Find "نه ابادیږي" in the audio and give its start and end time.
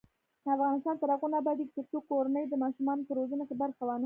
1.31-1.73